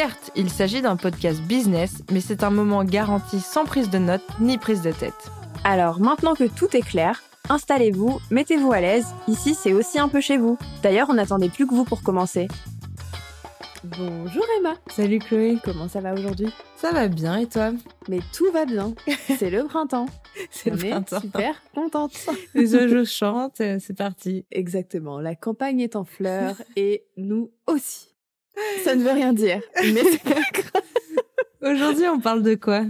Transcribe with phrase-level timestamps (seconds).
[0.00, 4.22] Certes, il s'agit d'un podcast business, mais c'est un moment garanti sans prise de notes
[4.38, 5.28] ni prise de tête.
[5.64, 10.20] Alors maintenant que tout est clair, installez-vous, mettez-vous à l'aise, ici c'est aussi un peu
[10.20, 10.56] chez vous.
[10.84, 12.46] D'ailleurs, on n'attendait plus que vous pour commencer.
[13.82, 16.52] Bonjour Emma Salut Chloé Comment ça va aujourd'hui?
[16.76, 17.72] Ça va bien et toi?
[18.08, 18.94] Mais tout va bien,
[19.36, 20.06] c'est le printemps.
[20.52, 21.16] C'est le printemps.
[21.16, 22.12] est super contente.
[22.54, 24.46] Les oiseaux chantent, euh, c'est parti.
[24.52, 28.07] Exactement, la campagne est en fleurs et nous aussi.
[28.84, 31.72] Ça ne veut rien dire, mais c'est pas grave.
[31.74, 32.84] Aujourd'hui, on parle de quoi?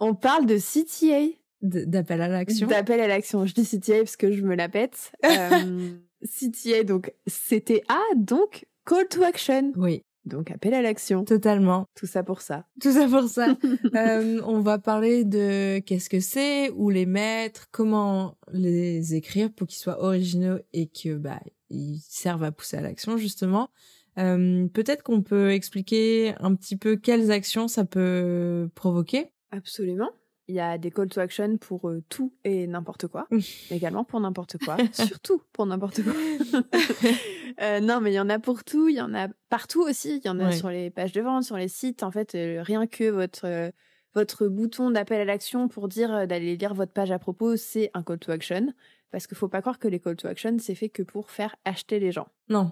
[0.00, 3.44] On parle de CTA, D'appel à l'action d'appel à l'action.
[3.44, 5.12] Je dis CTA parce que je me la pète.
[5.24, 5.90] Euh,
[6.24, 9.72] CTA, donc CTA, donc Call to Action.
[9.76, 11.24] Oui, Donc appel à l'action.
[11.24, 11.86] totalement.
[11.96, 12.66] Tout ça pour ça.
[12.80, 13.56] Tout ça pour ça.
[13.94, 19.66] Euh, on va parler de qu'est-ce que c'est, où les mettre, comment les écrire pour
[19.66, 23.70] qu'ils soient originaux et que bah ils servent à pousser à l'action justement.
[24.18, 29.30] Euh, Peut-être qu'on peut expliquer un petit peu quelles actions ça peut provoquer.
[29.50, 30.10] Absolument.
[30.50, 33.28] Il y a des call to action pour euh, tout et n'importe quoi.
[33.70, 34.76] Également pour n'importe quoi.
[34.92, 36.12] Surtout pour n'importe quoi.
[37.60, 38.88] Euh, non, mais il y en a pour tout.
[38.88, 40.18] Il y en a partout aussi.
[40.18, 40.52] Il y en a Ouais.
[40.56, 42.04] sur les pages de vente, sur les sites.
[42.04, 43.72] En fait, rien que votre,
[44.14, 48.04] votre bouton d'appel à l'action pour dire d'aller lire votre page à propos, c'est un
[48.04, 48.72] call to action.
[49.10, 51.56] Parce qu'il faut pas croire que les call to action, c'est fait que pour faire
[51.64, 52.28] acheter les gens.
[52.48, 52.70] Non.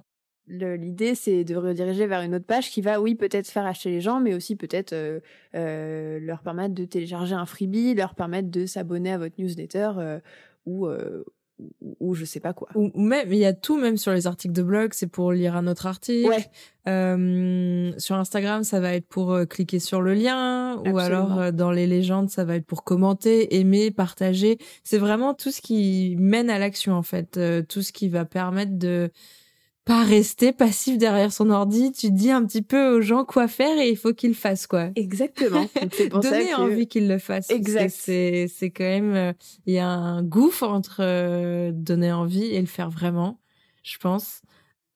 [0.49, 4.01] L'idée, c'est de rediriger vers une autre page qui va, oui, peut-être faire acheter les
[4.01, 5.19] gens, mais aussi peut-être euh,
[5.57, 10.21] euh, leur permettre de télécharger un freebie, leur permettre de s'abonner à votre newsletter euh,
[10.65, 11.25] ou, euh,
[11.59, 12.69] ou, ou je sais pas quoi.
[12.77, 15.33] Ou ou même il y a tout même sur les articles de blog, c'est pour
[15.33, 16.29] lire un autre article.
[16.29, 16.47] Ouais.
[16.87, 21.51] Euh, sur Instagram, ça va être pour euh, cliquer sur le lien, ou alors euh,
[21.51, 24.59] dans les légendes, ça va être pour commenter, aimer, partager.
[24.85, 28.25] C'est vraiment tout ce qui mène à l'action en fait, Euh, tout ce qui va
[28.25, 29.11] permettre de
[29.87, 31.93] pas rester passif derrière son ordi.
[31.93, 34.67] Tu dis un petit peu aux gens quoi faire et il faut qu'ils le fassent
[34.67, 34.91] quoi.
[34.97, 35.67] Exactement.
[35.93, 36.61] C'est pour ça Donner que...
[36.61, 37.51] envie qu'ils le fassent.
[37.51, 37.95] Exact.
[37.97, 39.33] C'est c'est quand même euh,
[39.65, 43.41] il y a un gouffre entre euh, donner envie et le faire vraiment,
[43.83, 44.43] je pense.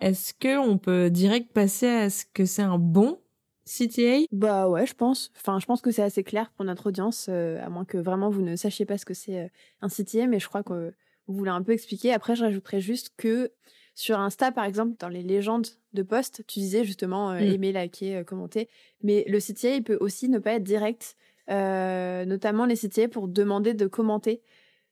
[0.01, 3.21] Est-ce que on peut direct passer à ce que c'est un bon
[3.65, 5.31] CTA Bah ouais, je pense.
[5.37, 8.29] Enfin, je pense que c'est assez clair pour notre audience, euh, à moins que vraiment
[8.29, 9.49] vous ne sachiez pas ce que c'est euh,
[9.83, 10.93] un CTA, mais je crois que
[11.29, 12.13] vous voulez un peu expliquer.
[12.13, 13.53] Après, je rajouterais juste que
[13.95, 17.53] sur Insta, par exemple, dans les légendes de posts, tu disais justement euh, Mm.
[17.53, 18.69] aimer, liker, euh, commenter,
[19.03, 21.17] mais le CTA, il peut aussi ne pas être direct,
[21.51, 24.41] euh, notamment les CTA pour demander de commenter.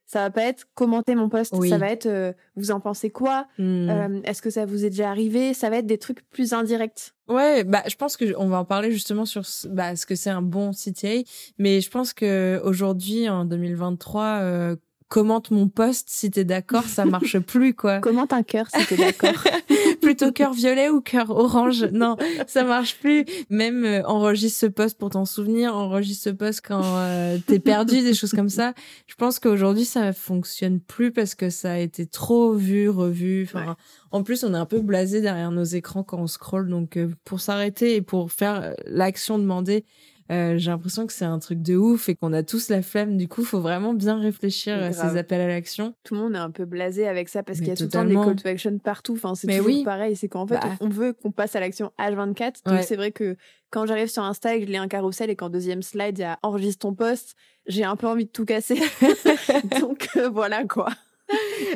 [0.07, 1.69] Ça va pas être commenter mon post, Oui.
[1.69, 3.47] ça va être euh, vous en pensez quoi?
[3.61, 5.53] Euh, Est-ce que ça vous est déjà arrivé?
[5.53, 7.13] Ça va être des trucs plus indirects.
[7.29, 10.15] Ouais, bah je pense que on va en parler justement sur ce, bah, ce que
[10.15, 11.25] c'est un bon CTA,
[11.59, 14.77] mais je pense que aujourd'hui en 2023 euh,
[15.09, 18.01] commente mon post si t'es d'accord, ça marche plus quoi.
[18.01, 19.33] Commente un cœur si t'es d'accord.
[20.01, 21.85] Plutôt cœur violet ou cœur orange.
[21.93, 23.25] Non, ça marche plus.
[23.51, 28.03] Même euh, enregistre ce post pour t'en souvenir, enregistre ce post quand euh, t'es perdu,
[28.03, 28.75] des choses comme ça.
[29.07, 33.45] Je pense qu'aujourd'hui ça fonctionne plus parce que ça a été trop vu, revu.
[33.45, 33.75] Enfin, Ouais.
[34.13, 36.69] en plus on est un peu blasé derrière nos écrans quand on scrolle.
[36.69, 39.85] Donc euh, pour s'arrêter et pour faire l'action demandée,
[40.31, 43.17] euh, j'ai l'impression que c'est un truc de ouf et qu'on a tous la flemme.
[43.17, 45.95] Du coup, faut vraiment bien réfléchir à ces appels à l'action.
[46.05, 47.89] tout le monde est un peu blasé avec ça parce qu'il y a tout le
[47.89, 49.15] temps des call to action partout.
[49.15, 49.85] Enfin, c'est toujours oui.
[49.85, 50.17] pareil.
[50.17, 50.77] C'est qu'en fait, Bah.
[50.81, 52.65] on veut qu'on passe à l'action H24.
[52.65, 52.83] Donc, Ouais.
[52.83, 53.37] c'est vrai que
[53.71, 56.23] quand j'arrive sur Insta et que je lis un carrousel et qu'en deuxième slide, il
[56.23, 57.35] y a enregistre ton post,
[57.67, 58.79] j'ai un peu envie de tout casser.
[59.81, 60.89] donc, euh, voilà quoi.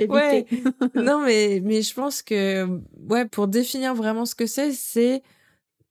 [0.09, 0.47] Ouais.
[0.95, 2.67] non, mais, mais je pense que,
[3.09, 5.23] ouais, pour définir vraiment ce que c'est, c'est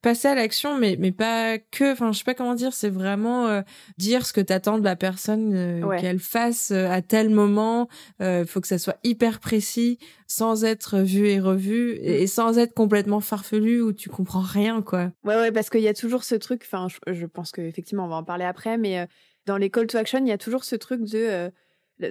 [0.02, 1.94] passer à l'action, mais mais pas que.
[1.94, 2.74] Enfin, je sais pas comment dire.
[2.74, 3.62] C'est vraiment euh,
[3.98, 7.88] dire ce que t'attends de la personne euh, qu'elle fasse euh, à tel moment.
[8.20, 12.74] Il faut que ça soit hyper précis, sans être vu et revu, et, sans être
[12.74, 15.12] complètement farfelu où tu comprends rien, quoi.
[15.24, 16.64] Ouais, ouais, parce qu'il y a toujours ce truc.
[16.66, 19.08] Enfin, je, je pense qu'effectivement, on va en parler après, mais
[19.46, 21.52] dans les call to action, il y a toujours ce truc de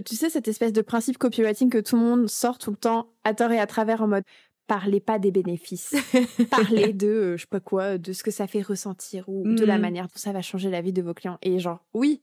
[0.06, 3.08] tu sais, cette espèce de principe copywriting que tout le monde sort tout le temps
[3.24, 4.22] à tort et à travers en mode
[4.70, 5.96] parlez pas des bénéfices.
[6.50, 9.64] parlez de, euh, je sais pas quoi, de ce que ça fait ressentir ou de
[9.64, 9.80] la mm.
[9.80, 11.38] manière dont ça va changer la vie de vos clients.
[11.42, 12.22] Et genre, oui,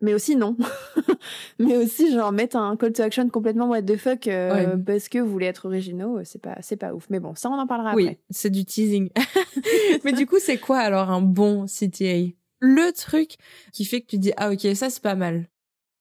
[0.00, 0.56] mais aussi non.
[1.58, 5.18] mais aussi, genre, mettre un call to action complètement what the fuck euh, parce que
[5.18, 7.08] vous voulez être originaux, euh, c'est pas, c'est pas ouf.
[7.10, 8.18] Mais bon, ça, on en parlera oui, après.
[8.30, 9.10] c'est du teasing.
[10.04, 12.30] mais du coup, c'est quoi alors un bon CTA
[12.60, 13.38] Le truc
[13.72, 15.48] qui fait que tu dis, ah ok, ça c'est pas mal.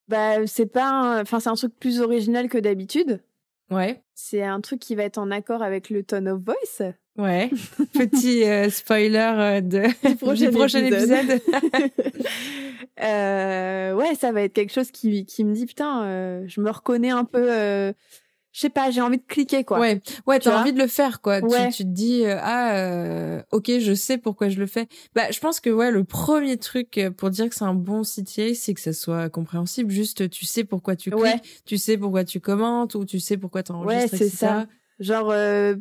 [0.07, 3.23] Bah, c'est pas, enfin, c'est un truc plus original que d'habitude.
[3.71, 4.03] Ouais.
[4.23, 6.93] C'est un truc qui va être en accord avec le tone of voice.
[7.17, 7.49] Ouais.
[7.93, 9.87] Petit euh, spoiler euh, de,
[10.35, 11.41] du prochain, épisode.
[13.03, 16.69] euh, ouais, ça va être quelque chose qui, qui me dit putain, euh, je me
[16.69, 17.93] reconnais un peu
[18.51, 19.79] je sais pas, j'ai envie de cliquer quoi.
[19.79, 21.41] Ouais, ouais, t'as envie de le faire quoi.
[21.41, 24.87] Tu, tu, te dis euh, ah euh, ok, je sais pourquoi je le fais.
[25.15, 28.01] Bah, je pense que ouais, le premier truc euh, pour dire que c'est un bon
[28.01, 29.89] CTA, c'est que ça soit compréhensible.
[29.89, 33.63] Juste, tu sais pourquoi tu cliques, tu sais pourquoi tu commentes ou tu sais pourquoi
[33.63, 34.13] t'enregistres.
[34.13, 34.65] Ouais, c'est ça.
[34.99, 35.33] Genre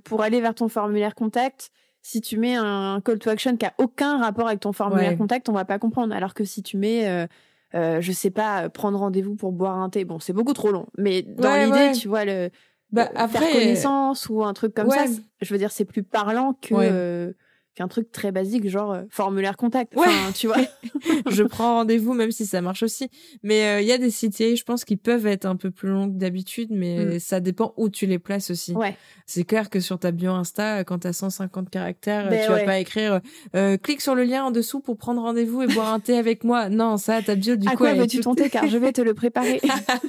[0.04, 1.70] pour aller vers ton formulaire contact,
[2.02, 5.48] si tu mets un call to action qui a aucun rapport avec ton formulaire contact,
[5.48, 6.14] on va pas comprendre.
[6.14, 7.26] Alors que si tu mets
[7.74, 10.04] euh, je sais pas, prendre rendez-vous pour boire un thé.
[10.04, 12.50] Bon, c'est beaucoup trop long, mais dans l'idée, tu vois, le,
[12.92, 15.04] bah, après, faire connaissance ou un truc comme ça,
[15.40, 17.32] je veux dire, c'est plus parlant que euh,
[17.74, 19.94] qu'un truc très basique, genre euh, formulaire contact.
[19.96, 20.06] Ouais.
[20.34, 20.58] tu vois.
[21.30, 23.08] je prends rendez-vous, même si ça marche aussi.
[23.42, 26.08] Mais il y a des CTA, je pense, qui peuvent être un peu plus longs
[26.08, 27.18] que d'habitude, mais mm.
[27.20, 28.72] ça dépend où tu les places aussi.
[28.72, 28.96] Ouais.
[29.26, 32.78] C'est clair que sur ta bio Insta, quand t'as 150 caractères, ben tu vas pas
[32.78, 33.20] écrire
[33.54, 36.44] euh, clique sur le lien en dessous pour prendre rendez-vous et boire un thé avec
[36.44, 36.68] moi.
[36.68, 37.84] Non, ça, ta bio du à coup.
[37.84, 39.60] À quoi veux-tu ton thé car je vais te le préparer.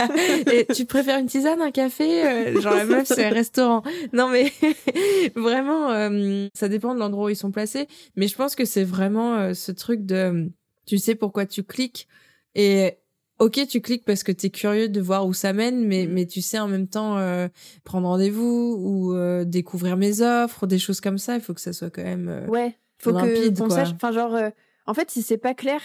[0.52, 3.84] et tu préfères une tisane, un café, euh, genre la meuf c'est un restaurant.
[4.14, 4.52] Non mais
[5.36, 7.88] vraiment, euh, ça dépend de l'endroit où ils sont placés.
[8.16, 10.52] Mais je pense que c'est vraiment euh, ce truc de,
[10.86, 12.08] tu sais pourquoi tu cliques
[12.56, 12.98] et
[13.42, 16.12] ok, tu cliques parce que tu es curieux de voir où ça mène, mais, mm.
[16.12, 17.48] mais tu sais en même temps euh,
[17.84, 21.36] prendre rendez-vous ou euh, découvrir mes offres, des choses comme ça.
[21.36, 23.94] Il faut que ça soit quand même euh, ouais, faut limpide, que sache.
[23.96, 24.38] Enfin, genre,
[24.86, 25.82] en fait, si c'est pas clair,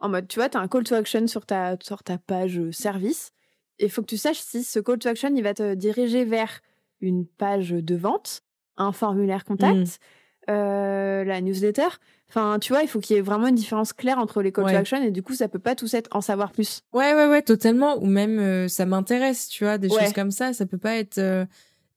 [0.00, 3.32] en mode, tu vois, t'as un call to action sur ta sur ta page service,
[3.78, 6.60] il faut que tu saches si ce call to action il va te diriger vers
[7.00, 8.42] une page de vente,
[8.76, 10.00] un formulaire contact.
[10.48, 11.88] Euh, la newsletter.
[12.30, 14.64] Enfin, tu vois, il faut qu'il y ait vraiment une différence claire entre les call
[14.64, 16.82] to action et du coup, ça peut pas tous être en savoir plus.
[16.92, 18.02] Ouais, ouais, ouais, totalement.
[18.02, 20.52] Ou même, euh, ça m'intéresse, tu vois, des choses comme ça.
[20.52, 21.18] Ça peut pas être.
[21.18, 21.44] Euh,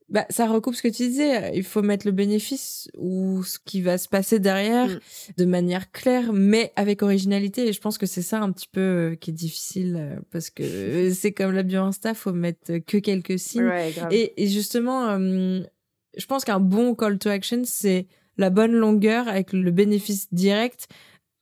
[0.10, 1.56] bah, ça recoupe ce que tu disais.
[1.56, 5.00] Il faut mettre le bénéfice ou ce qui va se passer derrière mm.
[5.38, 7.68] de manière claire, mais avec originalité.
[7.68, 11.32] Et je pense que c'est ça un petit peu qui est difficile parce que c'est
[11.32, 13.72] comme la bio Insta, faut mettre que quelques signes.
[14.12, 18.08] et, et, justement, je pense qu'un bon call to action, c'est
[18.42, 20.88] la bonne longueur avec le bénéfice direct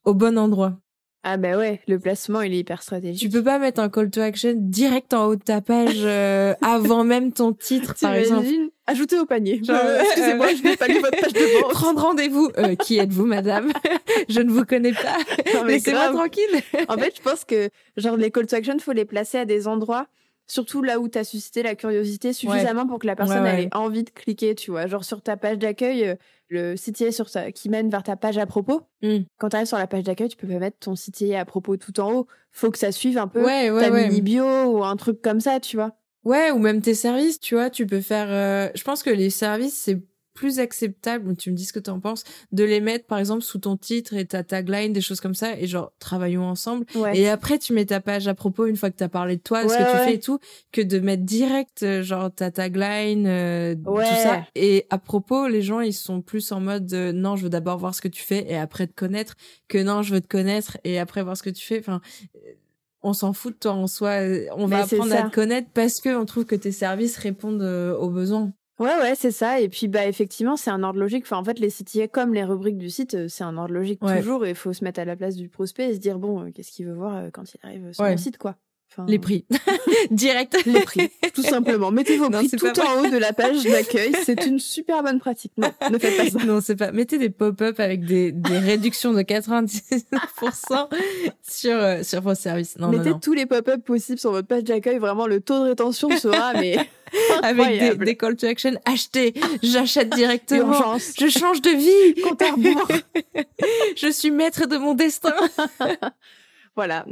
[0.05, 0.77] au bon endroit.
[1.23, 3.19] Ah bah ouais, le placement il est hyper stratégique.
[3.19, 6.53] Tu peux pas mettre un call to action direct en haut de ta page euh,
[6.61, 8.47] avant même ton titre par exemple.
[8.87, 9.61] Ajouter au panier.
[9.69, 11.71] Euh, excusez-moi, je n'ai pas lu votre page de vente.
[11.71, 12.49] Prendre rendez-vous.
[12.57, 13.71] Euh, qui êtes-vous, madame?
[14.29, 15.17] Je ne vous connais pas.
[15.67, 16.63] Laissez-moi tranquille.
[16.87, 19.67] en fait, je pense que genre les call to action, faut les placer à des
[19.67, 20.07] endroits
[20.49, 24.03] surtout là où tu as suscité la curiosité suffisamment pour que la personne ait envie
[24.03, 24.87] de cliquer, tu vois.
[24.87, 26.15] Genre sur ta page d'accueil, euh,
[26.49, 28.81] le CTA sur qui mène vers ta page à propos.
[29.01, 29.19] Hmm.
[29.37, 31.77] Quand tu arrives sur la page d'accueil, tu peux pas mettre ton CTA à propos
[31.77, 32.27] tout en haut.
[32.51, 35.77] Faut que ça suive un peu ta mini bio ou un truc comme ça, tu
[35.77, 35.93] vois.
[36.25, 38.27] Ouais, ou même tes services, tu vois, tu peux faire.
[38.29, 40.01] Euh, je pense que les services, c'est
[40.33, 43.41] plus acceptable, tu me dis ce que tu en penses, de les mettre par exemple
[43.41, 46.85] sous ton titre et ta tagline, des choses comme ça, et genre travaillons ensemble.
[47.13, 49.41] Et après tu mets ta page à propos une fois que tu as parlé de
[49.41, 50.39] toi, de ce que tu fais et tout,
[50.71, 54.45] que de mettre direct euh, genre ta tagline, euh, tout ça.
[54.55, 57.77] Et à propos, les gens ils sont plus en mode euh, non, je veux d'abord
[57.77, 59.35] voir ce que tu fais et après te connaître,
[59.67, 61.79] que non, je veux te connaître et après voir ce que tu fais.
[61.79, 62.01] Enfin
[63.01, 64.19] on s'en fout de toi en soi.
[64.55, 68.09] On va apprendre à te connaître parce que on trouve que tes services répondent aux
[68.09, 68.51] besoins.
[68.79, 69.59] Ouais, ouais, c'est ça.
[69.59, 71.25] Et puis, bah, effectivement, c'est un ordre logique.
[71.25, 73.99] Enfin, en fait, les CTA, comme les rubriques du site, euh, c'est un ordre logique
[74.17, 74.45] toujours.
[74.45, 76.51] Et il faut se mettre à la place du prospect et se dire, bon, euh,
[76.51, 78.55] qu'est-ce qu'il veut voir euh, quand il arrive sur le site, quoi.
[79.07, 79.45] Les prix.
[80.11, 80.65] Direct.
[80.65, 81.91] Les prix, tout simplement.
[81.91, 84.13] Mettez vos prix tout en haut de la page d'accueil.
[84.23, 85.51] C'est une super bonne pratique.
[85.57, 86.45] Non, ne faites pas ça.
[86.45, 86.91] Non, c'est pas.
[86.91, 90.87] Mettez des pop-up avec des, des réductions de 99%
[91.47, 92.77] sur, sur vos services.
[92.77, 93.19] Non, Mettez non, non.
[93.19, 94.97] tous les pop-up possibles sur votre page d'accueil.
[94.97, 96.77] Vraiment, le taux de rétention sera, mais
[97.43, 98.73] avec des, des, call to action.
[98.85, 100.73] Acheter, j'achète directement.
[100.73, 101.13] Urgence.
[101.19, 102.21] Je change de vie.
[102.21, 102.87] Compte à rebours.
[103.95, 105.33] je suis maître de mon destin.
[106.75, 107.05] Voilà,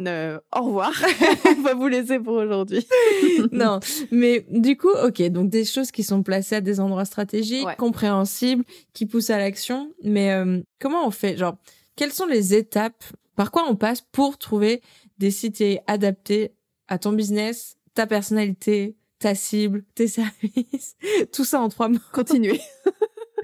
[0.55, 0.91] au revoir.
[1.57, 2.85] On va vous laisser pour aujourd'hui.
[3.51, 3.79] non,
[4.11, 8.63] mais du coup, ok, donc des choses qui sont placées à des endroits stratégiques, compréhensibles,
[8.93, 9.91] qui poussent à l'action.
[10.03, 11.57] Mais euh, comment on fait Genre,
[11.95, 13.03] quelles sont les étapes?
[13.35, 14.81] Par quoi on passe pour trouver
[15.19, 16.53] des sites adaptés
[16.87, 20.95] à ton business, ta personnalité, ta cible, tes services,
[21.31, 21.99] tout ça en trois mots.
[22.13, 22.61] Continuez.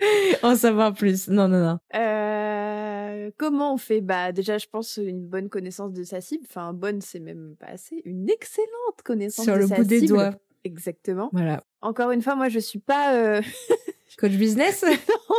[0.43, 1.27] en savoir plus.
[1.27, 1.79] Non, non, non.
[1.95, 4.01] Euh, comment on fait?
[4.01, 6.45] Bah déjà, je pense une bonne connaissance de sa cible.
[6.49, 8.01] Enfin, bonne, c'est même pas assez.
[8.05, 9.75] Une excellente connaissance Sur de sa cible.
[9.75, 10.31] Sur le bout des doigts.
[10.63, 11.29] Exactement.
[11.33, 11.63] Voilà.
[11.81, 13.15] Encore une fois, moi, je suis pas.
[13.15, 13.41] Euh...
[14.17, 14.85] Coach business?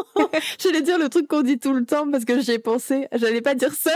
[0.59, 3.07] J'allais dire le truc qu'on dit tout le temps parce que j'y ai pensé.
[3.13, 3.93] J'allais pas dire ça.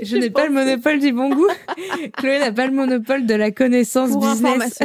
[0.00, 1.48] Je n'ai pas le monopole du bon goût.
[2.16, 4.78] Chloé n'a pas le monopole de la connaissance business.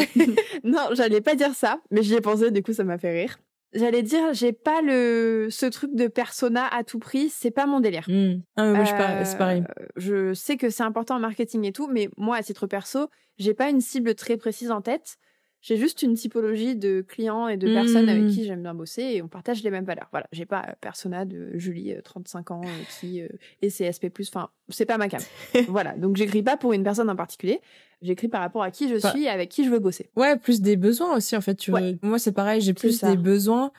[0.66, 3.40] non, j'allais pas dire ça, mais j'y ai pensé, du coup ça m'a fait rire.
[3.74, 7.80] J'allais dire, j'ai pas le ce truc de persona à tout prix, c'est pas mon
[7.80, 8.06] délire.
[8.08, 8.42] Mmh.
[8.56, 9.64] Ah oui, euh, c'est pareil.
[9.98, 13.54] Je sais que c'est important en marketing et tout, mais moi à titre perso, j'ai
[13.54, 15.18] pas une cible très précise en tête.
[15.62, 18.30] J'ai juste une typologie de clients et de personnes avec mmh.
[18.30, 20.08] qui j'aime bien bosser et on partage les mêmes valeurs.
[20.12, 24.12] Voilà, j'ai pas euh, persona de Julie, 35 euh, ans, euh, qui est CSP+.
[24.22, 25.22] Enfin, c'est pas ma cam.
[25.68, 27.60] voilà, donc j'écris pas pour une personne en particulier.
[28.04, 30.12] J'écris par rapport à qui je suis et avec qui je veux bosser.
[30.16, 31.56] Ouais, plus des besoins aussi en fait.
[31.56, 31.72] Tu
[32.04, 33.72] Moi, c'est pareil, j'ai plus des besoins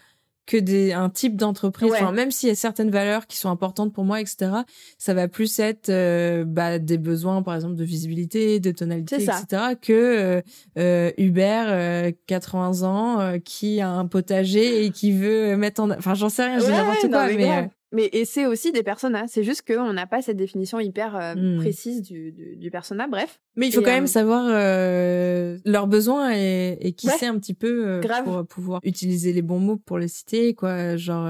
[0.48, 1.92] que des un type d'entreprise.
[1.92, 4.50] Enfin, même s'il y a certaines valeurs qui sont importantes pour moi, etc.
[4.96, 9.74] Ça va plus être euh, bah, des besoins, par exemple, de visibilité, de tonalité, etc.
[9.80, 10.40] Que euh,
[10.78, 16.14] euh Hubert, 80 euh, ans, qui a un potager et qui veut mettre en, enfin,
[16.14, 19.26] j'en sais rien, dis n'importe quoi, mais, mais et c'est aussi des personas.
[19.28, 21.58] C'est juste qu'on n'a pas cette définition hyper euh, hmm.
[21.58, 23.06] précise du, du, du, persona.
[23.06, 23.40] Bref.
[23.56, 27.38] Mais il faut quand même euh, savoir euh, leurs besoins et, et qui sait un
[27.38, 30.54] petit peu euh, pour pouvoir utiliser les bons mots pour les citer.
[30.54, 31.28] Quoi, genre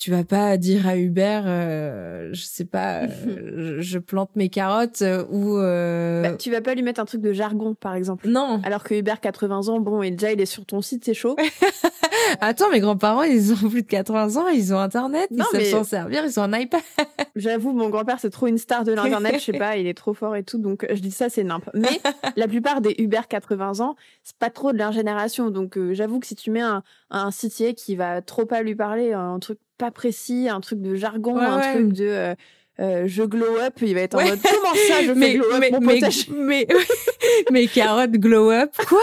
[0.00, 5.04] tu vas pas dire à Hubert, euh, je sais pas, euh, je, plante mes carottes
[5.30, 5.58] ou.
[5.58, 6.22] Euh...
[6.22, 8.26] Bah, tu vas pas lui mettre un truc de jargon, par exemple.
[8.26, 8.62] Non.
[8.64, 11.36] Alors que Hubert, 80 ans, bon, et déjà il est sur ton site, c'est chaud.
[12.40, 15.84] Attends, mes grands-parents, ils ont plus de 80 ans, ils ont Internet, ils savent s'en
[15.84, 16.80] servir, ils ont un iPad.
[17.36, 20.14] J'avoue, mon grand-père, c'est trop une star de l'Internet, je sais pas, il est trop
[20.14, 21.68] fort et tout, donc je dis ça, c'est nimp.
[21.74, 22.00] Mais
[22.36, 26.26] la plupart des Hubert 80 ans, c'est pas trop de leur génération, donc j'avoue que
[26.26, 29.90] si tu mets un, un sitier qui va trop pas lui parler, un truc pas
[29.90, 32.34] précis, un truc de jargon, un truc de euh,
[32.80, 35.52] euh, je glow up, il va être en mode comment ça je mais, fais glow
[35.52, 36.66] up mais, mon mais, mais,
[37.50, 39.02] mais carottes glow up quoi?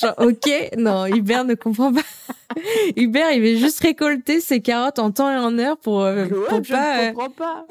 [0.00, 2.02] Genre ok non Hubert ne comprend pas.
[2.96, 6.62] Hubert il va juste récolter ses carottes en temps et en heure pour euh, pour
[6.62, 7.08] pas.
[7.08, 7.66] Je comprends pas.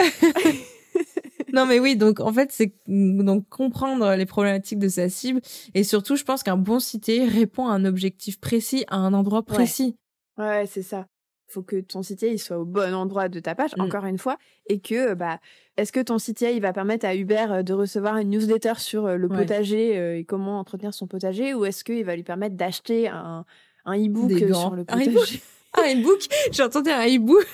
[1.54, 5.40] non mais oui donc en fait c'est donc comprendre les problématiques de sa cible
[5.74, 9.44] et surtout je pense qu'un bon cité répond à un objectif précis à un endroit
[9.44, 9.96] précis.
[10.38, 11.06] Ouais, ouais c'est ça
[11.48, 13.82] faut que ton site il soit au bon endroit de ta page, mmh.
[13.82, 14.38] encore une fois,
[14.68, 15.40] et que bah
[15.78, 19.06] est-ce que ton site il va permettre à Hubert euh, de recevoir une newsletter sur
[19.06, 22.56] euh, le potager euh, et comment entretenir son potager, ou est-ce qu'il va lui permettre
[22.56, 23.46] d'acheter un
[23.86, 25.42] un e-book sur le potager?
[25.74, 26.28] Un e-book?
[26.52, 27.46] J'ai entendu un e-book.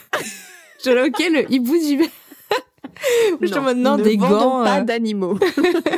[0.84, 2.08] J'ai ok le e-book d'Hubert.
[3.42, 4.64] Je te demande des gants.
[4.64, 5.38] Pas d'animaux.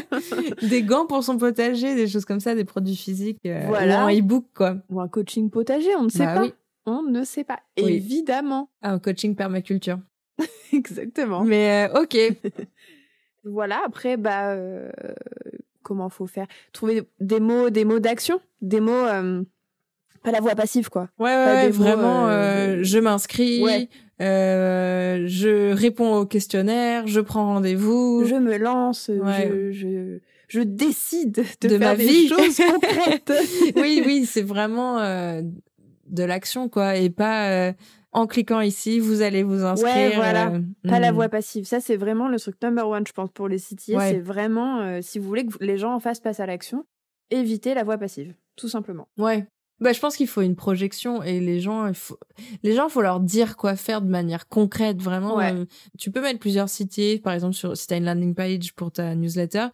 [0.61, 3.39] des gants pour son potager, des choses comme ça, des produits physiques.
[3.67, 4.05] voilà.
[4.05, 4.75] Ou un e-book, quoi.
[4.89, 6.47] Ou un coaching potager, on ne sait bah pas
[6.85, 7.59] on ne sait pas.
[7.75, 8.69] Évidemment.
[8.81, 9.99] Ah, un coaching permaculture.
[10.73, 11.43] Exactement.
[11.43, 12.17] Mais euh, ok.
[13.43, 13.81] voilà.
[13.85, 14.91] Après, bah, euh,
[15.83, 16.47] comment faut faire?
[16.73, 18.91] Trouver des mots, des mots d'action, des mots.
[18.91, 19.43] Euh,
[20.23, 21.07] pas la voix passive, quoi.
[21.19, 22.27] Ouais, ouais, vraiment.
[22.81, 23.63] je m'inscris.
[24.19, 27.05] je réponds au questionnaire.
[27.05, 28.25] Je prends rendez-vous.
[28.25, 29.11] Je me lance.
[29.11, 32.27] Je, je, décide de, faire ma des vie.
[32.27, 33.31] choses concrètes.
[33.75, 34.97] oui, oui, c'est vraiment
[36.05, 37.73] de l'action quoi et pas euh,
[38.11, 40.51] en cliquant ici vous allez vous inscrire ouais, voilà.
[40.51, 41.15] euh, pas la hmm.
[41.15, 41.65] voie passive.
[41.65, 44.99] Ça c'est vraiment le truc number one je pense pour les sitiers c'est vraiment euh,
[45.01, 46.85] si vous voulez que les gens en fassent passer à l'action
[47.31, 49.07] évitez la voie passive tout simplement.
[49.17, 49.47] Ouais.
[49.81, 52.17] Bah, je pense qu'il faut une projection et les gens, il faut,
[52.63, 55.41] les gens, faut leur dire quoi faire de manière concrète, vraiment.
[55.99, 59.15] tu peux mettre plusieurs sitiers, par exemple, sur, si t'as une landing page pour ta
[59.15, 59.67] newsletter,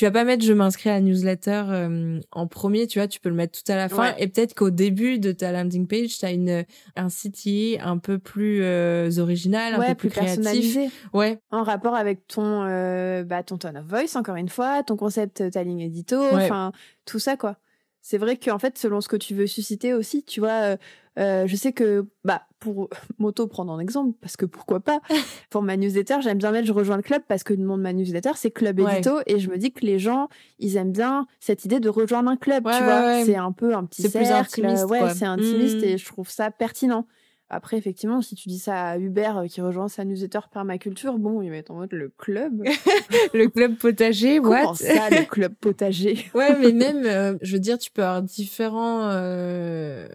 [0.00, 3.20] tu vas pas mettre je m'inscris à la newsletter euh, en premier, tu vois, tu
[3.20, 6.16] peux le mettre tout à la fin et peut-être qu'au début de ta landing page,
[6.18, 6.64] tu as une
[6.96, 7.46] un site
[7.82, 10.78] un peu plus euh, original, un peu plus, créatif.
[11.12, 11.38] Ouais.
[11.50, 15.50] En rapport avec ton euh, bah ton tone of voice encore une fois, ton concept
[15.50, 16.72] ta ligne édito, enfin
[17.04, 17.58] tout ça quoi.
[18.00, 20.78] C'est vrai qu'en fait selon ce que tu veux susciter aussi, tu vois
[21.18, 22.88] euh, je sais que bah pour
[23.18, 25.00] m'auto prendre en exemple, parce que pourquoi pas,
[25.50, 27.82] pour ma newsletter, j'aime bien mettre je rejoins le club parce que le nom de
[27.82, 31.26] ma newsletter, c'est Club Edito et je me dis que les gens, ils aiment bien
[31.40, 33.24] cette idée de rejoindre un club, tu vois.
[33.24, 34.66] C'est un peu un petit cercle.
[34.88, 35.98] ouais, c'est intimiste et mmh.
[35.98, 37.06] je trouve ça pertinent.
[37.52, 41.42] Après, effectivement, si tu dis ça à Hubert euh, qui rejoint sa newsletter permaculture, bon,
[41.42, 42.62] il va être en mode le club?
[43.34, 46.26] le club potager, Comment ça, le club potager?
[46.32, 50.06] Ouais, mais même, euh, je veux dire, tu peux avoir différents euh,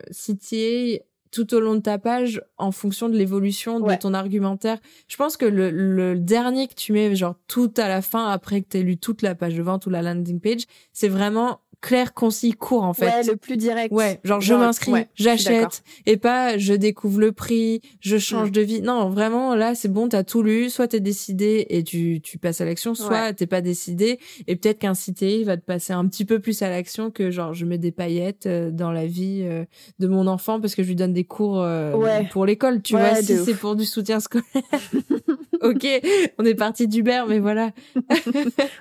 [1.36, 4.78] tout au long de ta page en fonction de l'évolution de ton argumentaire.
[5.10, 8.62] Je pense que le, le, dernier que tu mets, genre tout à la fin, après
[8.62, 10.62] que tu lu toute la page de vente ou la landing page,
[10.94, 13.06] c'est vraiment clair, concis, court en fait.
[13.06, 13.94] Ouais, le plus direct.
[13.94, 18.52] Ouais, genre je m'inscris, j'achète et pas je découvre le prix, je change mm.
[18.52, 18.82] de vie.
[18.82, 22.60] Non, vraiment là c'est bon, t'as tout lu, soit t'es décidé et tu tu passes
[22.60, 26.26] à l'action, soit t'es pas décidé et peut-être qu'un cité va te passer un petit
[26.26, 29.64] peu plus à l'action que genre je mets des paillettes euh, dans la vie euh,
[30.00, 33.16] de mon enfant parce que je lui donne des cours euh, pour l'école, tu vois,
[33.16, 34.46] si c'est pour du soutien scolaire.
[35.62, 35.88] ok,
[36.40, 37.72] on est parti d'Hubert, mais voilà.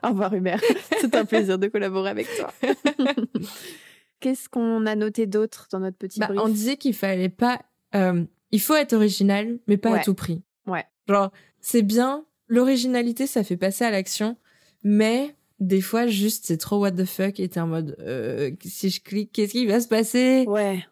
[0.03, 0.61] Au revoir Hubert,
[1.01, 2.53] c'est un plaisir de collaborer avec toi.
[4.21, 7.61] Qu'est-ce qu'on a noté d'autre dans notre petit bah, On disait qu'il fallait pas.
[7.95, 10.43] Euh, il faut être original, mais pas à tout prix.
[10.67, 10.85] Ouais.
[11.09, 12.25] Genre, c'est bien.
[12.49, 14.37] L'originalité, ça fait passer à l'action,
[14.83, 18.91] mais des fois, juste, c'est trop what the fuck et t'es en mode, euh, si
[18.91, 20.45] je clique, qu'est-ce qui va se passer?
[20.47, 20.85] Ouais.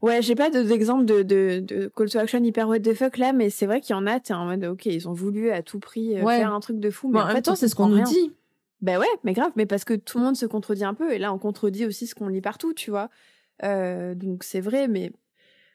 [0.00, 3.32] Ouais, j'ai pas d'exemple de, de, de, call to action hyper what the fuck là,
[3.32, 5.62] mais c'est vrai qu'il y en a, t'es en mode, ok, ils ont voulu à
[5.62, 7.88] tout prix euh, faire un truc de fou, mais en, même temps, c'est ce qu'on
[7.88, 8.32] nous dit.
[8.80, 11.18] Ben ouais, mais grave, mais parce que tout le monde se contredit un peu, et
[11.18, 13.10] là on contredit aussi ce qu'on lit partout, tu vois.
[13.64, 15.12] Euh, donc c'est vrai, mais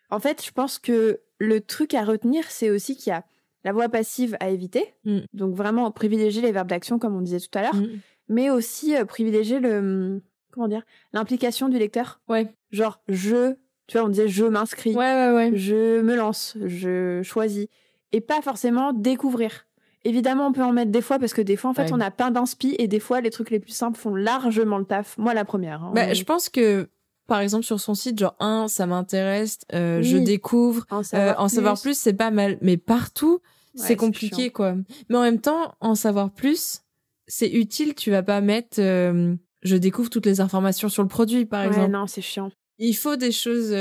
[0.10, 3.26] en fait, je pense que le truc à retenir, c'est aussi qu'il y a
[3.66, 5.20] la voix passive à éviter, mm.
[5.34, 8.00] donc vraiment privilégier les verbes d'action comme on disait tout à l'heure, mm.
[8.30, 12.22] mais aussi euh, privilégier le comment dire l'implication du lecteur.
[12.30, 12.54] Ouais.
[12.72, 13.54] Genre je,
[13.88, 15.52] tu vois, on disait je m'inscris, ouais, ouais, ouais.
[15.56, 17.68] je me lance, je choisis,
[18.14, 19.66] et pas forcément découvrir.
[20.06, 22.12] Évidemment, on peut en mettre des fois parce que des fois, en fait, on a
[22.12, 25.18] plein d'inspi et des fois, les trucs les plus simples font largement le taf.
[25.18, 25.82] Moi, la première.
[25.82, 25.92] Hein.
[25.96, 26.90] Bah, je pense que,
[27.28, 31.82] par exemple, sur son site, genre, un, ça m'intéresse, euh, je découvre, en savoir, euh,
[31.82, 32.58] plus, c'est pas mal.
[32.62, 33.40] Mais partout,
[33.76, 34.76] c'est compliqué, quoi.
[35.10, 36.82] Mais en même temps, en savoir plus,
[37.28, 37.96] c'est utile.
[37.96, 41.92] Tu vas pas mettre, euh, je découvre toutes les informations sur le produit, par exemple.
[41.92, 42.52] non, c'est chiant.
[42.78, 43.74] Il faut des choses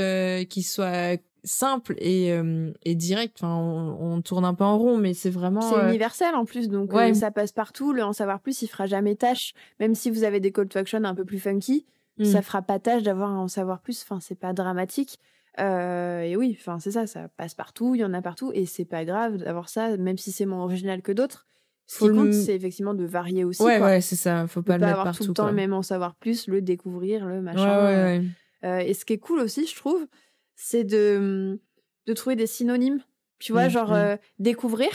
[0.48, 3.38] qui soient simple et, euh, et direct.
[3.40, 5.60] Enfin, on, tourne un peu en rond, mais c'est vraiment.
[5.60, 7.92] C'est euh, universel en plus, donc euh, ça passe partout.
[7.92, 9.54] Le en savoir plus, il fera jamais tâche.
[9.80, 11.86] Même si vous avez des call to action un peu plus funky,
[12.18, 12.24] mm.
[12.24, 14.02] ça fera pas tâche d'avoir un en savoir plus.
[14.02, 15.18] Enfin, c'est pas dramatique.
[15.58, 18.84] et oui, enfin c'est ça, ça passe partout, il y en a partout, et c'est
[18.84, 21.46] pas grave d'avoir ça, même si c'est moins original que d'autres.
[21.88, 23.62] Ce qui compte, c'est effectivement de varier aussi.
[23.62, 24.46] Ouais, ouais, c'est ça.
[24.46, 27.26] Faut pas le mettre avoir tout le temps le même en savoir plus, le découvrir,
[27.26, 28.22] le machin.
[28.62, 30.06] et ce qui est cool aussi, je trouve,
[30.54, 31.60] c'est de,
[32.06, 33.00] de trouver des synonymes.
[33.38, 33.94] Tu vois, mmh, genre mmh.
[33.94, 34.90] Euh, découvrir.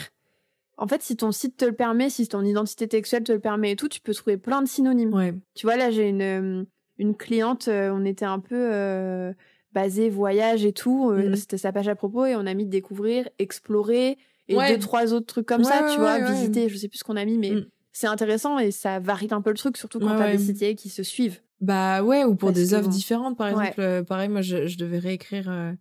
[0.78, 3.72] En fait, si ton site te le permet, si ton identité textuelle te le permet
[3.72, 5.12] et tout, tu peux trouver plein de synonymes.
[5.12, 5.34] Ouais.
[5.54, 6.64] Tu vois, là, j'ai une, euh,
[6.98, 9.34] une cliente, euh, on était un peu
[9.72, 11.10] basé voyage et tout.
[11.10, 11.36] Mmh.
[11.36, 14.16] C'était sa page à propos et on a mis découvrir, explorer
[14.48, 16.68] et deux, trois autres trucs comme ça, tu vois, visiter.
[16.68, 17.52] Je sais plus ce qu'on a mis, mais
[17.92, 20.88] c'est intéressant et ça varie un peu le truc, surtout quand t'as des sites qui
[20.88, 21.40] se suivent.
[21.60, 23.80] Bah ouais, ou pour des offres différentes, par exemple.
[23.80, 25.50] Euh, pareil, moi, je, je devais réécrire.
[25.50, 25.72] Euh,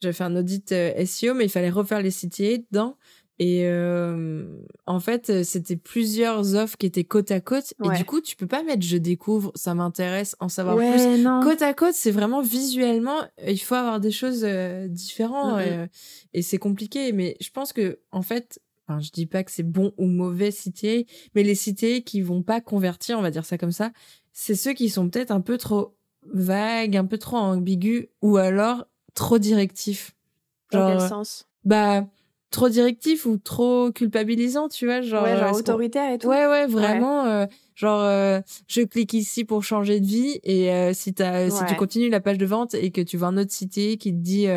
[0.00, 2.96] j'avais fait un audit euh, SEO, mais il fallait refaire les CTA dedans.
[3.38, 3.68] Et
[4.86, 7.74] en fait, c'était plusieurs offres qui étaient côte à côte.
[7.84, 11.22] Et du coup, tu peux pas mettre je découvre, ça m'intéresse, en savoir plus.
[11.42, 14.42] Côte à côte, c'est vraiment visuellement, il faut avoir des choses
[14.88, 15.60] différentes.
[16.32, 17.12] et c'est compliqué.
[17.12, 20.52] Mais je pense que, en fait, Enfin, je dis pas que c'est bon ou mauvais
[20.52, 21.02] CTA,
[21.34, 23.90] mais les CTA qui vont pas convertir, on va dire ça comme ça,
[24.38, 25.96] c'est ceux qui sont peut-être un peu trop
[26.30, 30.14] vagues, un peu trop ambigus, ou alors trop directifs.
[30.72, 31.48] Dans quel sens?
[31.64, 32.06] Bah,
[32.50, 36.28] trop directif ou trop culpabilisant, tu vois, genre, ouais, genre autoritaire et tout?
[36.28, 37.24] Ouais, ouais, vraiment.
[37.24, 41.76] Euh, genre, euh, je clique ici pour changer de vie et euh, si si tu
[41.76, 44.48] continues la page de vente et que tu vois un autre site qui te dit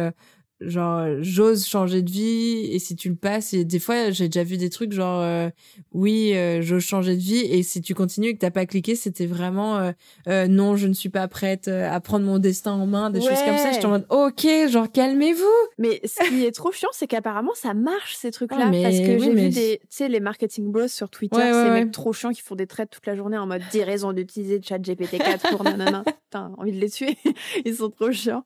[0.61, 4.43] genre j'ose changer de vie et si tu le passes et des fois j'ai déjà
[4.43, 5.49] vu des trucs genre euh,
[5.93, 8.95] oui euh, j'ose changer de vie et si tu continues et que t'as pas cliqué
[8.95, 9.91] c'était vraiment euh,
[10.27, 13.29] euh, non je ne suis pas prête à prendre mon destin en main des choses
[13.45, 13.71] comme ça.
[13.71, 15.45] Je te demande ok genre calmez-vous.
[15.77, 19.19] Mais ce qui est trop chiant c'est qu'apparemment ça marche ces trucs là parce que
[19.19, 22.41] j'ai vu des tu sais les marketing bros sur Twitter ces mecs trop chiants qui
[22.41, 26.03] font des trades toute la journée en mode 10 raisons d'utiliser chat GPT-4 pour nanana.
[26.29, 27.17] Putain envie de les tuer.
[27.65, 28.43] Ils sont trop chiants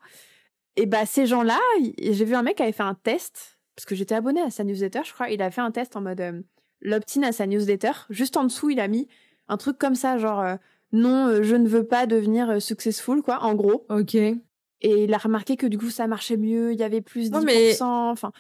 [0.76, 1.60] et bah ces gens-là,
[2.00, 4.64] j'ai vu un mec qui avait fait un test parce que j'étais abonné à sa
[4.64, 5.30] newsletter, je crois.
[5.30, 6.42] Il a fait un test en mode euh,
[6.82, 7.92] l'opt-in à sa newsletter.
[8.10, 9.08] Juste en dessous, il a mis
[9.48, 10.56] un truc comme ça, genre euh,
[10.92, 13.86] non, euh, je ne veux pas devenir successful, quoi, en gros.
[13.90, 14.16] Ok.
[14.16, 14.40] Et
[15.06, 17.44] il a remarqué que du coup, ça marchait mieux, il y avait plus de Ouais,
[17.44, 17.46] 10%.
[17.46, 18.32] mais- Enfin,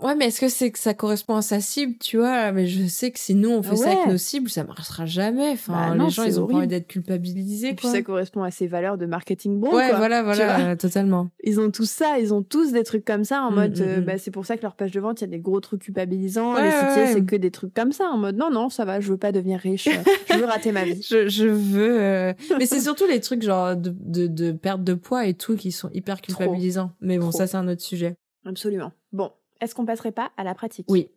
[0.00, 2.50] Ouais, mais est-ce que c'est que ça correspond à sa cible, tu vois?
[2.50, 5.50] Mais je sais que si nous on fait ça avec nos cibles, ça marchera jamais.
[5.50, 6.70] Enfin, Bah non, les gens, ils ont pas envie horrible.
[6.70, 7.92] d'être culpabilisés, et puis quoi.
[7.92, 9.98] ça correspond à ses valeurs de marketing bon, ouais, quoi.
[9.98, 11.28] voilà, voilà, totalement.
[11.44, 13.82] Ils ont tous ça, ils ont tous des trucs comme ça en Mm, mode, mm,
[13.82, 14.04] euh, mm.
[14.04, 15.82] bah, c'est pour ça que leur page de vente, il y a des gros trucs
[15.82, 16.54] culpabilisants.
[16.54, 16.68] Ouais, les
[17.00, 17.12] ouais.
[17.12, 19.30] c'est que des trucs comme ça en mode, non, non, ça va, je veux pas
[19.30, 19.92] devenir riche, euh,
[20.30, 21.00] je veux rater ma vie.
[21.08, 22.00] Je, je veux.
[22.00, 25.54] euh, Mais c'est surtout les trucs genre de, de, de perte de poids et tout
[25.54, 26.90] qui sont hyper culpabilisants.
[27.00, 27.38] Mais bon, Trop.
[27.38, 28.16] ça, c'est un autre sujet.
[28.46, 28.90] Absolument.
[29.12, 29.30] Bon,
[29.62, 30.86] est-ce qu'on passerait pas à la pratique?
[30.90, 31.08] Oui.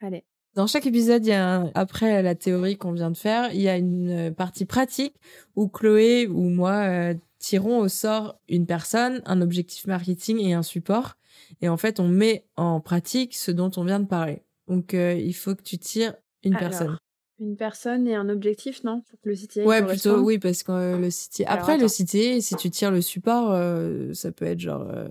[0.00, 0.24] Allez.
[0.54, 3.60] Dans chaque épisode, il y a un- après la théorie qu'on vient de faire, il
[3.60, 5.14] y a une euh, partie pratique
[5.54, 10.62] où Chloé ou moi euh, tirons au sort une personne, un objectif marketing et un
[10.62, 11.16] support.
[11.60, 14.42] Et en fait, on met en pratique ce dont on vient de parler.
[14.66, 16.98] Donc, euh, il faut que tu tires une Alors, personne.
[17.38, 19.02] Une personne et un objectif, non?
[19.02, 21.42] Pour que le CTA Ouais, plutôt, oui, parce que euh, le site.
[21.46, 25.08] Alors, Après, le site, si tu tires le support, euh, ça peut être genre euh,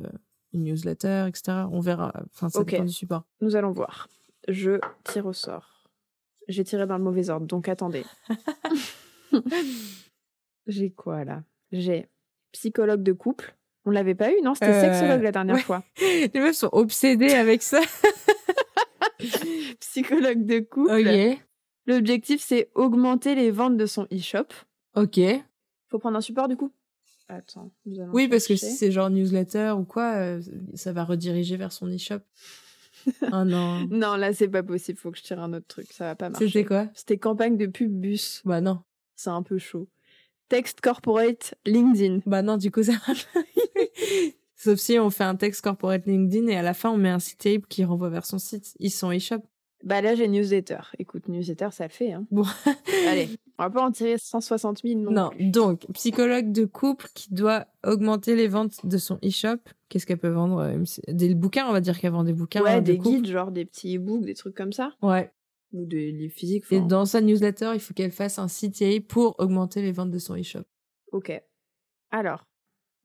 [0.55, 1.65] une newsletter, etc.
[1.71, 2.11] On verra.
[2.33, 3.23] Enfin, ça dépend du support.
[3.41, 4.07] Nous allons voir.
[4.47, 5.89] Je tire au sort.
[6.47, 8.03] J'ai tiré dans le mauvais ordre, donc attendez.
[10.67, 11.43] J'ai quoi là?
[11.71, 12.07] J'ai
[12.51, 13.55] psychologue de couple.
[13.85, 14.55] On l'avait pas eu, non?
[14.55, 15.61] C'était Euh, sexologue la dernière ouais.
[15.61, 15.83] fois.
[15.99, 17.81] Les meufs sont obsédées avec ça.
[19.79, 20.91] Psychologue de couple.
[20.91, 21.39] ok.
[21.87, 24.47] L'objectif, c'est augmenter les ventes de son e-shop.
[24.95, 25.19] Ok.
[25.89, 26.71] Faut prendre un support du coup?
[27.27, 27.71] Attends.
[27.85, 30.41] nous allons Oui, parce que si c'est genre newsletter ou quoi, euh,
[30.75, 32.19] ça va rediriger vers son e-shop.
[33.31, 33.87] Ah non.
[33.91, 34.97] Non, là, c'est pas possible.
[34.97, 35.93] Faut que je tire un autre truc.
[35.93, 36.47] Ça va pas marcher.
[36.47, 38.41] C'était quoi C'était campagne de pub bus.
[38.45, 38.79] Bah non.
[39.15, 39.87] C'est un peu chaud.
[40.49, 42.21] Texte corporate LinkedIn.
[42.25, 43.27] Bah non, du coup, ça marche.
[44.55, 47.19] Sauf si on fait un texte corporate LinkedIn et à la fin, on met un
[47.19, 48.73] site tape qui renvoie vers son site.
[48.79, 49.43] Ils sont e-shop.
[49.85, 50.79] Bah là, j'ai newsletter.
[50.97, 52.11] Écoute, newsletter, ça le fait.
[52.11, 52.25] Hein.
[52.31, 52.43] Bon.
[53.07, 57.67] Allez, on va pas en tirer 160 000 non, donc, psychologue de couple qui doit
[57.85, 59.59] augmenter les ventes de son e-shop.
[59.87, 62.63] Qu'est-ce qu'elle peut vendre euh, Des bouquins, on va dire qu'elle vend des bouquins.
[62.63, 64.91] Ouais, de des guides, genre des petits e-books, des trucs comme ça.
[65.03, 65.31] Ouais.
[65.71, 66.65] Ou des livres physiques.
[66.71, 70.19] Et dans sa newsletter, il faut qu'elle fasse un CTA pour augmenter les ventes de
[70.19, 70.63] son e-shop.
[71.11, 71.31] Ok.
[72.09, 72.47] Alors,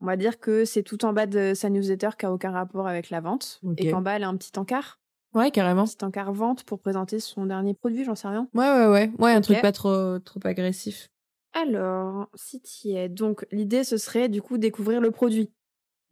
[0.00, 2.86] on va dire que c'est tout en bas de sa newsletter qui a aucun rapport
[2.86, 3.60] avec la vente.
[3.76, 4.98] Et qu'en bas, elle a un petit encart.
[5.34, 5.82] Ouais, carrément.
[5.82, 8.48] Un petit encart vente pour présenter son dernier produit, j'en sais rien.
[8.54, 9.10] Ouais, ouais, ouais.
[9.18, 11.08] Ouais, un truc pas trop, trop agressif.
[11.52, 13.08] Alors, si tu es.
[13.08, 15.50] Donc, l'idée, ce serait du coup découvrir le produit.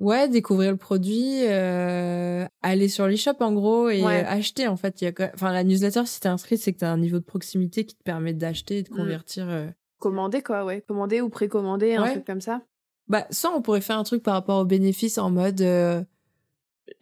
[0.01, 4.25] Ouais, découvrir le produit, euh, aller sur l'e-shop en gros et Ouais.
[4.25, 5.01] acheter en fait.
[5.01, 7.25] Il y a Enfin, la newsletter, si t'es inscrit, c'est que t'as un niveau de
[7.25, 8.97] proximité qui te permet d'acheter et de Mm.
[8.97, 9.49] convertir.
[9.49, 9.69] euh.
[9.99, 10.81] Commander, quoi, ouais.
[10.87, 12.13] Commander ou précommander, un Ouais.
[12.13, 12.63] truc comme ça.
[13.09, 15.61] Bah, ça, on pourrait faire un truc par rapport aux bénéfices en mode.
[15.63, 16.03] euh,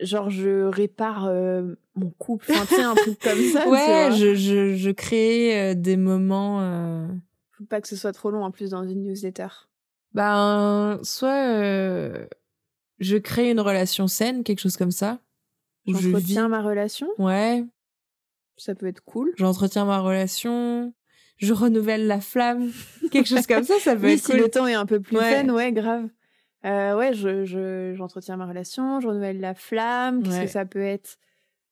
[0.01, 2.47] Genre, je répare euh, mon couple.
[2.51, 3.69] Enfin, tu sais, un truc comme ça.
[3.69, 6.61] ouais, je, je, je crée euh, des moments.
[6.63, 7.07] euh,
[7.53, 9.49] Faut pas que ce soit trop long en plus dans une newsletter.
[10.15, 12.27] Ben, soit euh,
[12.99, 15.21] je crée une relation saine, quelque chose comme ça.
[15.87, 16.11] Où je.
[16.11, 17.09] J'entretiens ma relation.
[17.19, 17.65] Ouais,
[18.57, 19.33] Ça peut être cool.
[19.37, 20.93] j'entretiens ma relation,
[21.37, 22.71] je renouvelle la flamme,
[23.13, 24.41] quelque chose comme ça, ça peut Oui, être si cool.
[24.41, 25.43] le temps est un peu plus Ouais.
[25.45, 26.09] fun, ouais, grave.
[26.65, 30.23] Euh, ouais, je, je, j'entretiens ma relation, je renouvelle la flamme.
[30.23, 30.45] Qu'est-ce Ouais.
[30.47, 31.19] que ça peut être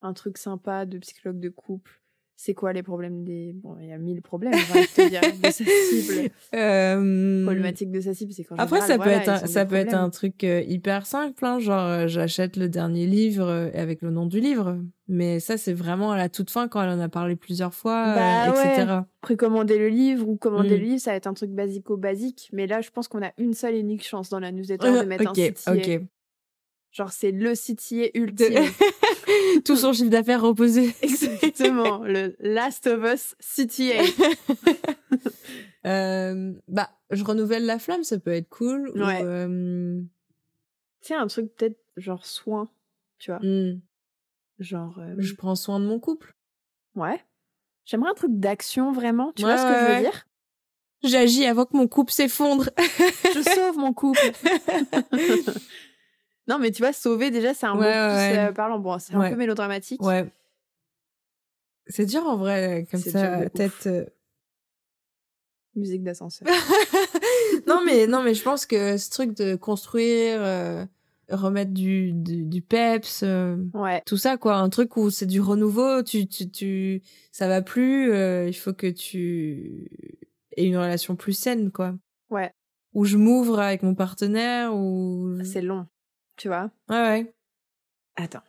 [0.03, 2.01] Un truc sympa de psychologue de couple.
[2.37, 3.53] C'est quoi les problèmes des.
[3.55, 6.31] Bon, il y a mille problèmes, te dire, de sa cible.
[6.55, 9.75] Euh, Problématique de sa cible, c'est qu'en Après, général, ça peut être un, ça peut
[9.77, 14.03] être un truc euh, hyper simple, hein, genre euh, j'achète le dernier livre euh, avec
[14.03, 14.79] le nom du livre.
[15.07, 18.09] Mais ça, c'est vraiment à la toute fin quand elle en a parlé plusieurs fois,
[18.09, 18.93] euh, Bah etc.
[19.21, 20.81] Précommander le livre ou commander Mm.
[20.81, 22.49] le livre, ça va être un truc basico-basique.
[22.53, 24.97] Mais là, je pense qu'on a une seule et unique chance dans la newsletter de
[25.05, 25.73] Euh, mettre ok, un CTA.
[25.75, 26.01] ok.
[26.95, 28.63] Genre, c'est le CTA De- ultime.
[29.65, 30.95] Tout son chiffre d'affaires reposé.
[31.03, 34.03] Exactement, le Last of Us CTA.
[35.87, 38.89] Euh, bah, je renouvelle la flamme, ça peut être cool.
[38.95, 39.21] ou, Ouais.
[39.23, 40.01] euh,
[41.03, 42.71] Tu sais, un truc peut-être genre soin,
[43.19, 43.41] tu vois.
[43.41, 43.81] hmm,
[44.61, 46.33] Genre, euh, je prends soin de mon couple.
[46.97, 47.23] ouais.
[47.85, 50.27] J'aimerais un truc d'action vraiment, tu Ouais, vois ce que ouais, je veux dire?
[51.03, 52.71] J'agis avant que mon couple s'effondre.
[52.79, 54.25] Je sauve mon couple.
[56.49, 58.39] Non, mais tu vois, sauver déjà, c'est un mot Ouais, plus ouais, ouais.
[58.49, 58.79] euh, parlant.
[58.79, 60.03] Bon, c'est un peu mélodramatique.
[60.03, 60.27] ouais.
[61.87, 63.87] C'est dur en vrai, comme C'est ça, tête.
[63.87, 64.07] euh.
[65.77, 66.47] Musique d'ascenseur.
[67.67, 70.87] non mais non mais je pense que ce truc de construire, euh,
[71.29, 74.01] remettre du du, du peps, euh, ouais.
[74.07, 77.03] tout ça quoi, un truc où c'est du renouveau, tu tu tu
[77.33, 79.91] ça va plus, euh, il faut que tu
[80.57, 81.95] aies une relation plus saine quoi.
[82.31, 82.53] Ouais.
[82.93, 85.87] Où je m'ouvre avec mon partenaire ou C'est long,
[86.37, 86.71] tu vois.
[86.89, 87.35] ouais ouais.
[88.17, 88.43] Attends.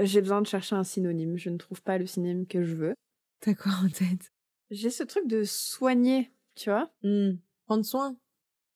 [0.00, 1.36] J'ai besoin de chercher un synonyme.
[1.36, 2.94] Je ne trouve pas le synonyme que je veux.
[3.40, 4.32] T'as quoi en tête
[4.70, 6.90] J'ai ce truc de soigner, tu vois.
[7.02, 7.32] Hmm.
[7.66, 8.16] Prendre soin.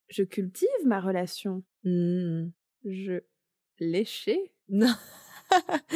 [0.09, 1.63] Je cultive ma relation.
[1.85, 2.51] Hmm.
[2.85, 3.21] Je
[3.81, 4.95] léchais Non.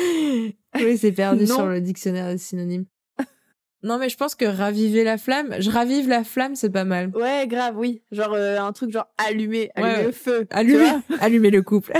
[0.76, 1.54] oui, c'est perdu Non.
[1.56, 2.86] sur le dictionnaire des synonymes.
[3.84, 7.10] Non, mais je pense que raviver la flamme, je ravive la flamme, c'est pas mal.
[7.16, 8.00] Ouais, grave, oui.
[8.12, 10.46] Genre euh, un truc genre allumer, allumer Ouais, le feu.
[10.50, 11.92] Allumer, allumer le couple.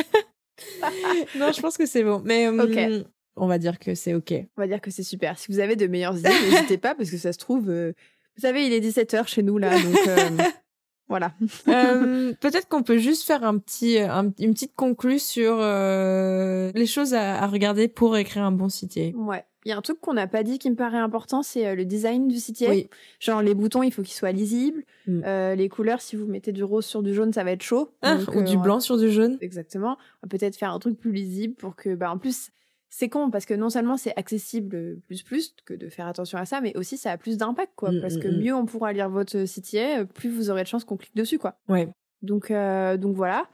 [1.38, 2.22] non, je pense que c'est bon.
[2.24, 3.04] Mais hum, Ok.
[3.36, 4.32] on va dire que c'est ok.
[4.56, 5.38] On va dire que c'est super.
[5.38, 7.70] Si vous avez de meilleures idées, n'hésitez pas parce que ça se trouve.
[7.70, 7.92] euh,
[8.36, 10.28] Vous savez, il est 17h chez nous là, donc euh,
[11.08, 11.32] voilà.
[11.68, 16.86] Euh, Peut-être qu'on peut juste faire un petit, un- une petite conclue sur euh, les
[16.86, 19.14] choses à, à regarder pour écrire un bon sitier.
[19.16, 19.44] Ouais.
[19.64, 21.74] Il y a un truc qu'on n'a pas dit qui me paraît important, c'est euh,
[21.74, 22.38] le design du.
[22.68, 22.88] Oui.
[23.20, 24.84] Genre les boutons, il faut qu'ils soient lisibles.
[25.06, 25.22] Mm.
[25.24, 27.90] Euh, les couleurs, si vous mettez du rose sur du jaune, ça va être chaud.
[28.02, 29.38] Ah, Donc, ou euh, du va- blanc sur du jaune.
[29.40, 29.96] Exactement.
[30.22, 32.50] On va peut-être faire un truc plus lisible pour que, bah, en plus,
[32.90, 36.38] c'est con parce que non seulement c'est accessible euh, plus plus que de faire attention
[36.38, 37.90] à ça, mais aussi ça a plus d'impact, quoi.
[37.90, 40.84] Mm, parce mm, que mieux on pourra lire votre euh, plus vous aurez de chances
[40.84, 41.56] qu'on clique dessus, quoi.
[41.68, 41.88] Ouais.
[42.20, 43.46] Donc, euh, donc voilà.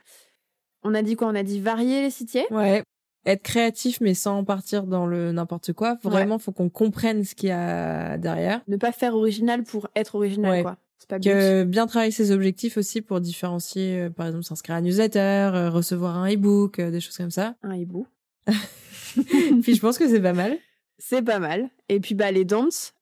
[0.83, 1.29] On a dit quoi?
[1.29, 2.47] On a dit varier les sitiers.
[2.51, 2.83] Ouais.
[3.29, 5.99] Être créatif, mais sans partir dans le n'importe quoi.
[6.03, 8.63] Vraiment, faut qu'on comprenne ce qu'il y a derrière.
[8.69, 10.63] Ne pas faire original pour être original, Ouais.
[10.63, 10.77] quoi.
[11.09, 11.19] Pas.
[11.21, 15.19] Que bien travailler ses objectifs aussi pour différencier, euh, par exemple, s'inscrire à un newsletter,
[15.55, 17.55] euh, recevoir un e-book, euh, des choses comme ça.
[17.63, 18.07] Un hibou.
[19.63, 20.59] Puis je pense que c'est pas mal.
[20.99, 21.71] C'est pas mal.
[21.89, 22.93] Et puis, bah, les danses.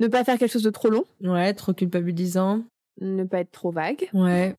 [0.00, 1.04] Ne pas faire quelque chose de trop long.
[1.22, 2.64] Ouais, trop culpabilisant.
[3.00, 4.08] Ne pas être trop vague.
[4.14, 4.54] Ouais.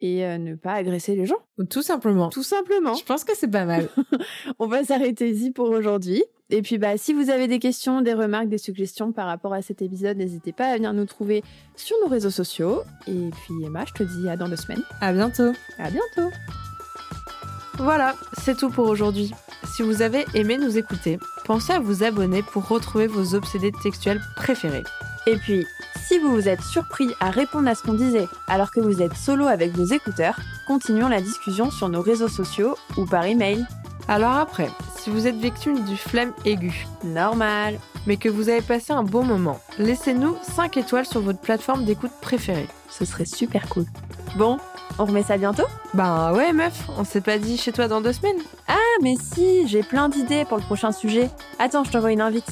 [0.00, 1.38] Et euh, ne pas agresser les gens.
[1.58, 2.28] Ou Tout simplement.
[2.28, 2.94] Tout simplement.
[2.94, 3.88] Je pense que c'est pas mal.
[4.58, 6.22] On va s'arrêter ici pour aujourd'hui.
[6.50, 9.62] Et puis, bah, si vous avez des questions, des remarques, des suggestions par rapport à
[9.62, 11.42] cet épisode, n'hésitez pas à venir nous trouver
[11.76, 12.82] sur nos réseaux sociaux.
[13.08, 14.82] Et puis, Emma, je te dis à dans deux semaines.
[15.00, 15.52] à bientôt.
[15.78, 16.30] À bientôt.
[17.78, 19.32] Voilà, c'est tout pour aujourd'hui.
[19.74, 24.20] Si vous avez aimé nous écouter, pensez à vous abonner pour retrouver vos obsédés textuels
[24.36, 24.84] préférés.
[25.26, 25.66] Et puis,
[26.06, 29.16] si vous vous êtes surpris à répondre à ce qu'on disait alors que vous êtes
[29.16, 33.64] solo avec vos écouteurs, continuons la discussion sur nos réseaux sociaux ou par email.
[34.08, 37.78] Alors après, si vous êtes victime du flemme aigu, Normal.
[38.06, 42.12] mais que vous avez passé un bon moment, laissez-nous 5 étoiles sur votre plateforme d'écoute
[42.20, 42.68] préférée.
[42.88, 43.86] Ce serait super cool.
[44.36, 44.58] Bon,
[44.98, 45.66] on remet ça bientôt?
[45.94, 48.38] Ben ouais meuf, on s'est pas dit chez toi dans deux semaines
[48.68, 51.30] Ah, mais si, j'ai plein d'idées pour le prochain sujet.
[51.58, 52.46] Attends, je t'envoie une invite.